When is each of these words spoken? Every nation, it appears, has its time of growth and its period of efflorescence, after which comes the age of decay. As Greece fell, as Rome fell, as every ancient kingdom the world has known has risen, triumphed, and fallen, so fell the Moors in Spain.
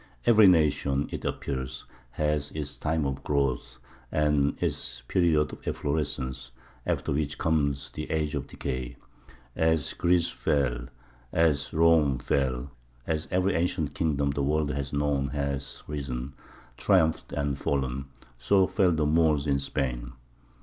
Every 0.25 0.47
nation, 0.47 1.07
it 1.11 1.23
appears, 1.25 1.85
has 2.13 2.49
its 2.53 2.75
time 2.75 3.05
of 3.05 3.23
growth 3.23 3.77
and 4.11 4.57
its 4.59 5.01
period 5.07 5.53
of 5.53 5.67
efflorescence, 5.67 6.49
after 6.87 7.11
which 7.11 7.37
comes 7.37 7.91
the 7.91 8.09
age 8.09 8.33
of 8.33 8.47
decay. 8.47 8.95
As 9.55 9.93
Greece 9.93 10.31
fell, 10.31 10.87
as 11.31 11.71
Rome 11.71 12.17
fell, 12.17 12.71
as 13.05 13.27
every 13.29 13.53
ancient 13.53 13.93
kingdom 13.93 14.31
the 14.31 14.41
world 14.41 14.71
has 14.71 14.91
known 14.91 15.27
has 15.27 15.83
risen, 15.85 16.33
triumphed, 16.77 17.31
and 17.33 17.59
fallen, 17.59 18.05
so 18.39 18.65
fell 18.65 18.91
the 18.93 19.05
Moors 19.05 19.45
in 19.45 19.59
Spain. 19.59 20.13